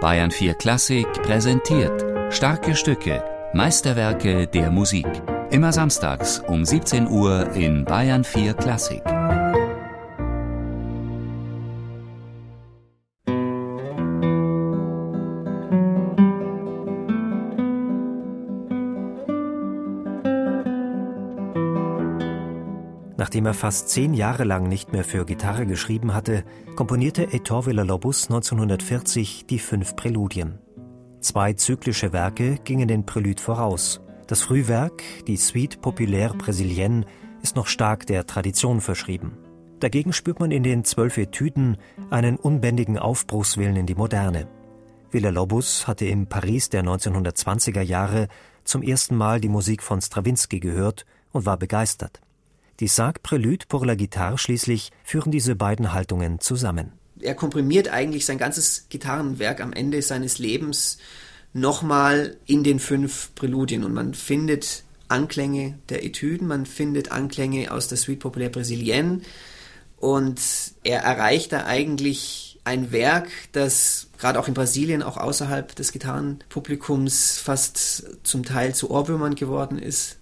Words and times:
Bayern 0.00 0.30
4 0.30 0.54
Klassik 0.54 1.08
präsentiert 1.24 2.04
starke 2.32 2.76
Stücke, 2.76 3.24
Meisterwerke 3.52 4.46
der 4.46 4.70
Musik. 4.70 5.08
Immer 5.50 5.72
samstags 5.72 6.38
um 6.46 6.64
17 6.64 7.08
Uhr 7.08 7.50
in 7.54 7.84
Bayern 7.84 8.22
4 8.22 8.54
Klassik. 8.54 9.02
Nachdem 23.28 23.44
er 23.44 23.52
fast 23.52 23.90
zehn 23.90 24.14
Jahre 24.14 24.44
lang 24.44 24.70
nicht 24.70 24.92
mehr 24.92 25.04
für 25.04 25.26
Gitarre 25.26 25.66
geschrieben 25.66 26.14
hatte, 26.14 26.44
komponierte 26.76 27.30
Ettore 27.34 27.66
Villa-Lobos 27.66 28.30
1940 28.30 29.44
die 29.44 29.58
fünf 29.58 29.96
Präludien. 29.96 30.60
Zwei 31.20 31.52
zyklische 31.52 32.14
Werke 32.14 32.56
gingen 32.64 32.88
den 32.88 33.04
Prälude 33.04 33.42
voraus. 33.42 34.00
Das 34.28 34.40
Frühwerk, 34.40 35.02
die 35.26 35.36
Suite 35.36 35.82
Populaire 35.82 36.34
Brésilienne, 36.38 37.04
ist 37.42 37.54
noch 37.54 37.66
stark 37.66 38.06
der 38.06 38.24
Tradition 38.24 38.80
verschrieben. 38.80 39.36
Dagegen 39.78 40.14
spürt 40.14 40.40
man 40.40 40.50
in 40.50 40.62
den 40.62 40.84
zwölf 40.84 41.18
Etüden 41.18 41.76
einen 42.08 42.38
unbändigen 42.38 42.98
Aufbruchswillen 42.98 43.76
in 43.76 43.84
die 43.84 43.94
Moderne. 43.94 44.48
Villa-Lobos 45.10 45.86
hatte 45.86 46.06
im 46.06 46.28
Paris 46.28 46.70
der 46.70 46.82
1920er 46.82 47.82
Jahre 47.82 48.28
zum 48.64 48.80
ersten 48.80 49.16
Mal 49.16 49.38
die 49.38 49.50
Musik 49.50 49.82
von 49.82 50.00
Strawinsky 50.00 50.60
gehört 50.60 51.04
und 51.32 51.44
war 51.44 51.58
begeistert. 51.58 52.22
Die 52.80 52.86
Sarg 52.86 53.24
Prélude 53.24 53.66
pour 53.68 53.84
la 53.84 53.96
Guitare 53.96 54.38
schließlich 54.38 54.92
führen 55.02 55.32
diese 55.32 55.56
beiden 55.56 55.92
Haltungen 55.92 56.38
zusammen. 56.38 56.92
Er 57.20 57.34
komprimiert 57.34 57.88
eigentlich 57.88 58.24
sein 58.24 58.38
ganzes 58.38 58.86
Gitarrenwerk 58.88 59.60
am 59.60 59.72
Ende 59.72 60.00
seines 60.02 60.38
Lebens 60.38 60.98
nochmal 61.52 62.36
in 62.46 62.62
den 62.62 62.78
fünf 62.78 63.34
Präludien 63.34 63.82
und 63.82 63.94
man 63.94 64.14
findet 64.14 64.84
Anklänge 65.08 65.78
der 65.88 66.04
Etüden, 66.04 66.46
man 66.46 66.66
findet 66.66 67.10
Anklänge 67.10 67.72
aus 67.72 67.88
der 67.88 67.98
Suite 67.98 68.20
Populaire 68.20 68.52
Brésilienne 68.52 69.22
und 69.96 70.40
er 70.84 71.00
erreicht 71.00 71.52
da 71.52 71.64
eigentlich 71.64 72.60
ein 72.62 72.92
Werk, 72.92 73.28
das 73.52 74.08
gerade 74.18 74.38
auch 74.38 74.46
in 74.46 74.54
Brasilien, 74.54 75.02
auch 75.02 75.16
außerhalb 75.16 75.74
des 75.74 75.90
Gitarrenpublikums 75.90 77.38
fast 77.38 78.24
zum 78.24 78.44
Teil 78.44 78.74
zu 78.74 78.90
Ohrwürmern 78.90 79.34
geworden 79.34 79.78
ist. 79.78 80.18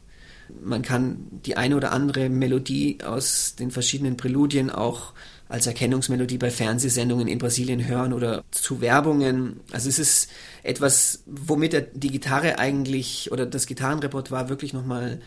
Man 0.63 0.83
kann 0.83 1.27
die 1.45 1.57
eine 1.57 1.77
oder 1.77 1.93
andere 1.93 2.29
Melodie 2.29 2.99
aus 3.05 3.55
den 3.57 3.71
verschiedenen 3.71 4.17
Präludien 4.17 4.71
auch 4.71 5.13
als 5.49 5.67
Erkennungsmelodie 5.67 6.39
bei 6.39 6.51
Fernsehsendungen 6.51 7.29
in 7.29 7.39
Brasilien 7.39 7.87
hören 7.87 8.13
oder 8.13 8.45
zu 8.51 8.81
Werbungen. 8.81 9.61
Also 9.71 9.89
es 9.89 9.99
ist 9.99 10.31
etwas, 10.63 11.23
womit 11.27 11.89
die 11.95 12.11
Gitarre 12.11 12.59
eigentlich 12.59 13.31
oder 13.31 13.47
das 13.47 13.67
Gitarrenrepertoire 13.67 14.49
wirklich 14.49 14.73
nochmal 14.73 15.21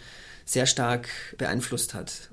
sehr 0.46 0.66
stark 0.66 1.10
beeinflusst 1.38 1.94
hat. 1.94 2.30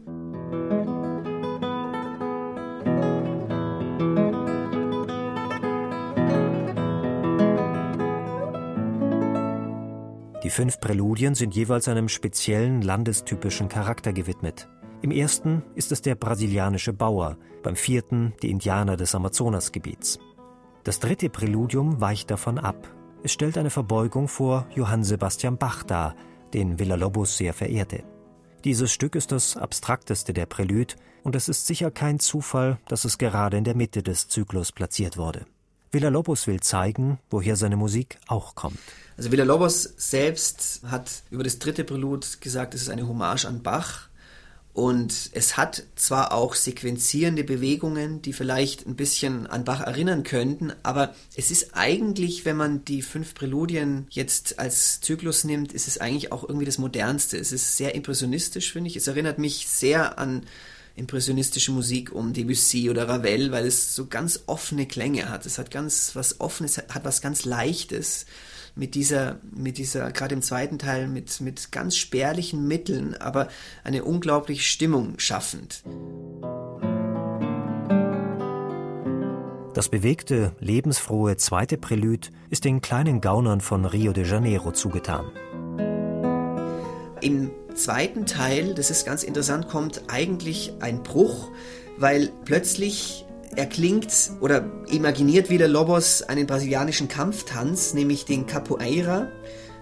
Die 10.47 10.51
fünf 10.51 10.79
Präludien 10.79 11.35
sind 11.35 11.57
jeweils 11.57 11.89
einem 11.89 12.09
speziellen 12.09 12.81
landestypischen 12.81 13.69
Charakter 13.69 14.13
gewidmet. 14.13 14.69
Im 15.03 15.11
ersten 15.11 15.65
ist 15.75 15.91
es 15.91 16.03
der 16.03 16.15
brasilianische 16.15 16.93
Bauer, 16.93 17.37
beim 17.65 17.75
vierten 17.75 18.33
die 18.43 18.53
Indianer 18.53 18.97
des 18.97 19.17
Amazonasgebiets. 19.17 20.21
Das 20.85 21.01
dritte 21.01 21.31
Präludium 21.31 22.01
weicht 22.01 22.31
davon 22.31 22.59
ab. 22.59 22.95
Es 23.25 23.33
stellt 23.33 23.59
eine 23.59 23.71
Verbeugung 23.71 24.29
vor 24.29 24.69
Johann 24.73 25.03
Sebastian 25.03 25.59
Bach 25.59 25.83
dar, 25.83 26.15
den 26.55 26.79
Villa-Lobos 26.79 27.37
sehr 27.37 27.53
verehrte. 27.53 28.05
Dieses 28.63 28.93
Stück 28.93 29.17
ist 29.17 29.33
das 29.33 29.57
abstrakteste 29.57 30.33
der 30.33 30.47
Prälüde 30.47 30.95
und 31.25 31.35
es 31.35 31.49
ist 31.49 31.67
sicher 31.67 31.91
kein 31.91 32.21
Zufall, 32.21 32.79
dass 32.87 33.05
es 33.05 33.19
gerade 33.19 33.57
in 33.57 33.65
der 33.65 33.75
Mitte 33.75 34.05
des 34.05 34.29
Zyklus 34.29 34.71
platziert 34.71 35.19
wurde. 35.19 35.45
Villa-Lobos 35.97 36.47
will 36.47 36.61
zeigen, 36.61 37.19
woher 37.31 37.57
seine 37.57 37.77
Musik 37.77 38.19
auch 38.27 38.55
kommt. 38.55 38.79
Also 39.17 39.33
Villa-Lobos 39.33 39.95
selbst 39.97 40.83
hat 40.85 41.23
über 41.31 41.43
das 41.43 41.59
dritte 41.59 41.85
Prälud 41.85 42.41
gesagt, 42.43 42.75
es 42.75 42.83
ist 42.83 42.91
eine 42.91 43.09
Hommage 43.09 43.47
an 43.47 43.63
Bach. 43.63 44.09
Und 44.75 45.31
es 45.33 45.57
hat 45.57 45.85
zwar 45.95 46.33
auch 46.35 46.55
sequenzierende 46.55 47.45
Bewegungen, 47.45 48.21
die 48.21 48.35
vielleicht 48.35 48.87
ein 48.87 48.95
bisschen 48.95 49.47
an 49.47 49.65
Bach 49.65 49.81
erinnern 49.81 50.23
könnten, 50.23 50.71
aber 50.83 51.15
es 51.35 51.51
ist 51.51 51.71
eigentlich, 51.75 52.45
wenn 52.45 52.59
man 52.59 52.85
die 52.85 53.01
fünf 53.01 53.35
Präludien 53.35 54.07
jetzt 54.11 54.59
als 54.59 55.01
Zyklus 55.01 55.45
nimmt, 55.45 55.73
ist 55.73 55.89
es 55.89 55.97
eigentlich 55.97 56.31
auch 56.31 56.43
irgendwie 56.47 56.67
das 56.67 56.77
Modernste. 56.77 57.39
Es 57.39 57.53
ist 57.53 57.79
sehr 57.79 57.95
impressionistisch, 57.95 58.71
finde 58.71 58.91
ich. 58.91 58.97
Es 58.97 59.07
erinnert 59.07 59.39
mich 59.39 59.67
sehr 59.67 60.19
an 60.19 60.43
impressionistische 60.97 61.73
Musik 61.73 62.13
um 62.13 62.33
Debussy 62.33 62.91
oder 62.91 63.09
Ravel, 63.09 63.53
weil 63.53 63.67
es 63.67 63.95
so 63.95 64.07
ganz 64.07 64.43
offene 64.47 64.87
Klänge 64.87 65.29
hat. 65.29 65.47
Es 65.47 65.59
hat 65.59 65.71
ganz 65.71 66.13
was 66.15 66.41
Offenes, 66.41 66.79
hat 66.79 67.05
was 67.05 67.21
ganz 67.21 67.45
Leichtes 67.45 68.27
mit 68.75 68.95
dieser, 68.95 69.41
mit 69.55 69.79
dieser, 69.79 70.11
gerade 70.13 70.35
im 70.35 70.43
zweiten 70.43 70.79
Teil, 70.79 71.09
mit, 71.09 71.41
mit 71.41 71.73
ganz 71.73 71.97
spärlichen 71.97 72.67
Mitteln, 72.69 73.15
aber 73.15 73.49
eine 73.85 74.05
unglaubliche 74.05 74.63
Stimmung 74.63 75.19
schaffend. 75.19 75.83
Das 79.75 79.91
bewegte, 79.91 80.57
lebensfrohe 80.59 81.37
zweite 81.37 81.77
Prälude 81.77 82.29
ist 82.49 82.65
den 82.65 82.81
kleinen 82.81 83.21
Gaunern 83.21 83.61
von 83.61 83.85
Rio 83.85 84.13
de 84.13 84.27
Janeiro 84.27 84.73
zugetan. 84.73 85.27
Im 87.27 87.51
zweiten 87.75 88.25
Teil, 88.25 88.73
das 88.73 88.93
ist 88.93 89.05
ganz 89.05 89.25
interessant, 89.25 89.67
kommt 89.67 90.03
eigentlich 90.07 90.75
ein 90.79 91.03
Bruch, 91.03 91.51
weil 91.99 92.31
plötzlich 92.45 93.27
erklingt 93.57 94.31
oder 94.41 94.71
imaginiert 94.93 95.51
wieder 95.51 95.67
Lobos 95.67 96.23
einen 96.23 96.47
brasilianischen 96.47 97.09
Kampftanz, 97.09 97.95
nämlich 97.95 98.27
den 98.27 98.47
Capoeira. 98.47 99.27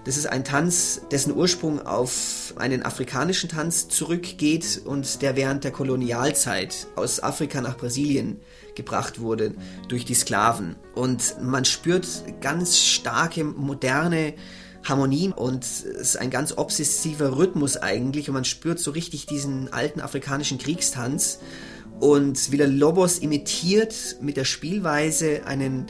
Das 0.07 0.17
ist 0.17 0.25
ein 0.25 0.43
Tanz, 0.43 1.03
dessen 1.11 1.37
Ursprung 1.37 1.87
auf 1.87 2.55
einen 2.57 2.83
afrikanischen 2.83 3.51
Tanz 3.51 3.89
zurückgeht 3.89 4.81
und 4.83 5.21
der 5.21 5.37
während 5.37 5.65
der 5.65 5.71
Kolonialzeit 5.71 6.87
aus 6.97 7.23
Afrika 7.23 7.61
nach 7.61 7.77
Brasilien 7.77 8.41
gebracht 8.75 9.21
wurde 9.21 9.53
durch 9.89 10.07
die 10.07 10.15
Sklaven. 10.15 10.77
Und 10.95 11.37
man 11.43 11.67
spürt 11.67 12.07
ganz 12.41 12.79
starke 12.79 13.45
moderne 13.45 14.33
Harmonien 14.85 15.33
und 15.33 15.65
es 15.65 15.81
ist 15.83 16.17
ein 16.17 16.31
ganz 16.31 16.57
obsessiver 16.57 17.37
Rhythmus 17.37 17.77
eigentlich 17.77 18.29
und 18.29 18.35
man 18.35 18.45
spürt 18.45 18.79
so 18.79 18.91
richtig 18.91 19.27
diesen 19.27 19.73
alten 19.73 20.01
afrikanischen 20.01 20.59
Kriegstanz. 20.59 21.39
Und 22.01 22.51
Villa 22.51 22.67
Lobos 22.67 23.19
imitiert 23.19 24.17
mit 24.21 24.37
der 24.37 24.45
Spielweise 24.45 25.43
einen 25.47 25.87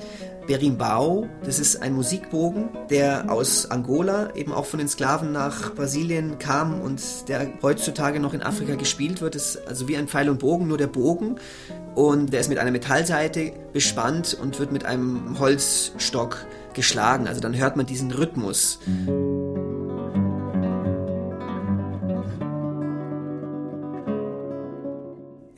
Berimbau. 0.47 1.27
Das 1.45 1.59
ist 1.59 1.77
ein 1.83 1.95
Musikbogen, 1.95 2.69
der 2.91 3.31
aus 3.31 3.71
Angola, 3.71 4.35
eben 4.35 4.53
auch 4.53 4.67
von 4.67 4.79
den 4.79 4.89
Sklaven 4.89 5.33
nach 5.33 5.75
Brasilien 5.75 6.39
kam 6.39 6.81
und 6.81 7.01
der 7.29 7.49
heutzutage 7.63 8.21
noch 8.21 8.35
in 8.35 8.43
Afrika 8.43 8.75
gespielt 8.75 9.21
wird. 9.21 9.35
Das 9.35 9.55
ist 9.55 9.69
also 9.69 9.89
wie 9.89 9.97
ein 9.97 10.09
Pfeil 10.09 10.29
und 10.29 10.39
Bogen, 10.39 10.69
nur 10.69 10.79
der 10.79 10.87
Bogen. 10.87 11.37
Und 11.95 12.33
der 12.33 12.41
ist 12.41 12.49
mit 12.49 12.59
einer 12.59 12.73
Metallseite 12.73 13.53
bespannt 13.73 14.37
und 14.41 14.59
wird 14.59 14.73
mit 14.73 14.85
einem 14.85 15.39
Holzstock 15.39 16.47
geschlagen. 16.75 17.27
Also 17.27 17.41
dann 17.41 17.57
hört 17.57 17.77
man 17.77 17.87
diesen 17.87 18.11
Rhythmus. 18.11 18.81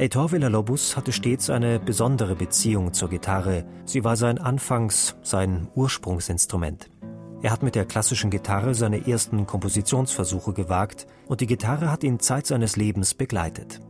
Heitor 0.07 0.31
Villa-Lobos 0.31 0.97
hatte 0.97 1.11
stets 1.11 1.51
eine 1.51 1.81
besondere 1.81 2.37
Beziehung 2.37 2.93
zur 2.93 3.11
Gitarre. 3.11 3.65
Sie 3.87 4.05
war 4.05 4.15
sein 4.15 4.39
Anfangs-, 4.39 5.17
sein 5.23 5.67
Ursprungsinstrument. 5.75 6.89
Er 7.43 7.51
hat 7.51 7.65
mit 7.65 7.75
der 7.75 7.87
klassischen 7.87 8.31
Gitarre 8.31 8.77
seine 8.77 9.09
ersten 9.09 9.47
Kompositionsversuche 9.49 10.53
gewagt 10.53 11.09
und 11.27 11.41
die 11.41 11.49
Gitarre 11.49 11.91
hat 11.91 12.05
ihn 12.05 12.21
Zeit 12.21 12.47
seines 12.47 12.77
Lebens 12.77 13.15
begleitet. 13.15 13.81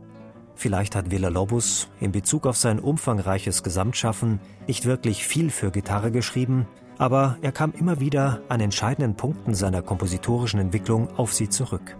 Vielleicht 0.55 0.95
hat 0.95 1.11
Villa-Lobos 1.11 1.87
in 1.99 2.11
Bezug 2.11 2.47
auf 2.47 2.57
sein 2.57 2.79
umfangreiches 2.79 3.61
Gesamtschaffen 3.61 4.39
nicht 4.65 4.85
wirklich 4.85 5.23
viel 5.23 5.51
für 5.51 5.69
Gitarre 5.69 6.09
geschrieben, 6.09 6.65
aber 6.97 7.37
er 7.43 7.51
kam 7.51 7.73
immer 7.73 7.99
wieder 7.99 8.41
an 8.49 8.59
entscheidenden 8.59 9.15
Punkten 9.17 9.53
seiner 9.53 9.83
kompositorischen 9.83 10.59
Entwicklung 10.59 11.15
auf 11.15 11.35
sie 11.35 11.49
zurück. 11.49 11.95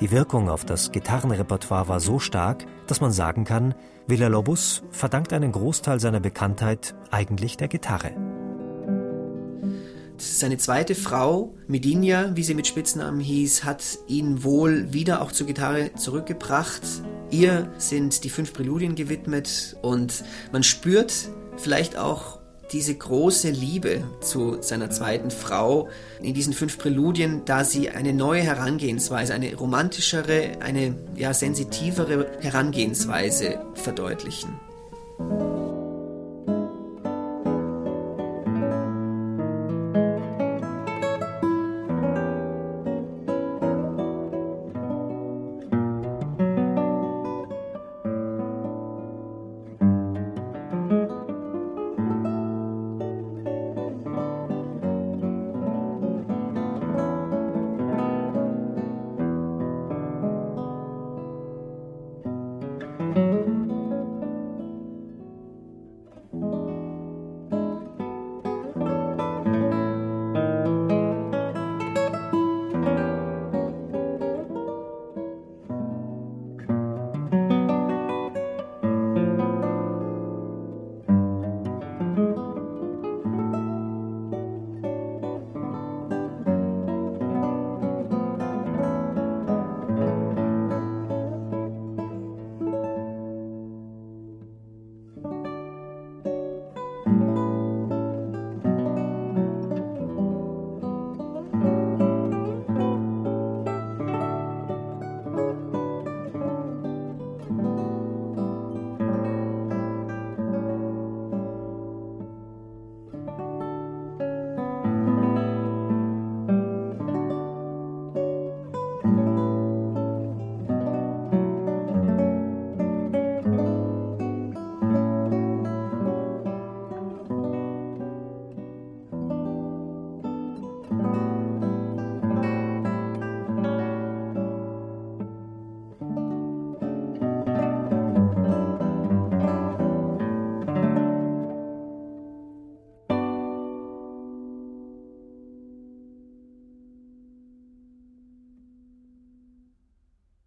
Die 0.00 0.10
Wirkung 0.10 0.48
auf 0.48 0.64
das 0.64 0.90
Gitarrenrepertoire 0.90 1.88
war 1.88 2.00
so 2.00 2.18
stark, 2.18 2.66
dass 2.88 3.00
man 3.00 3.12
sagen 3.12 3.44
kann, 3.44 3.74
Villa-Lobos 4.08 4.82
verdankt 4.90 5.32
einen 5.32 5.52
Großteil 5.52 6.00
seiner 6.00 6.18
Bekanntheit 6.18 6.94
eigentlich 7.12 7.56
der 7.56 7.68
Gitarre. 7.68 8.10
Seine 10.16 10.58
zweite 10.58 10.96
Frau, 10.96 11.54
Medinia, 11.68 12.34
wie 12.34 12.42
sie 12.42 12.54
mit 12.54 12.66
Spitznamen 12.66 13.20
hieß, 13.20 13.64
hat 13.64 13.98
ihn 14.08 14.42
wohl 14.42 14.92
wieder 14.92 15.22
auch 15.22 15.30
zur 15.30 15.46
Gitarre 15.46 15.92
zurückgebracht. 15.94 16.82
Ihr 17.30 17.72
sind 17.78 18.24
die 18.24 18.30
fünf 18.30 18.52
Präludien 18.52 18.96
gewidmet 18.96 19.76
und 19.82 20.24
man 20.52 20.62
spürt 20.64 21.30
vielleicht 21.56 21.96
auch 21.96 22.40
diese 22.72 22.94
große 22.94 23.50
Liebe 23.50 24.02
zu 24.20 24.62
seiner 24.62 24.90
zweiten 24.90 25.30
Frau 25.30 25.88
in 26.20 26.34
diesen 26.34 26.52
fünf 26.52 26.78
Präludien, 26.78 27.42
da 27.44 27.64
sie 27.64 27.90
eine 27.90 28.12
neue 28.12 28.42
Herangehensweise, 28.42 29.34
eine 29.34 29.54
romantischere, 29.54 30.58
eine 30.60 30.96
ja 31.16 31.34
sensitivere 31.34 32.26
Herangehensweise 32.40 33.60
verdeutlichen. 33.74 34.60